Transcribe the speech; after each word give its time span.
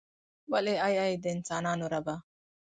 ولې 0.51 0.75
ای 0.85 0.95
ای 1.03 1.13
د 1.23 1.25
انسانانو 1.35 1.85
ربه. 1.93 2.15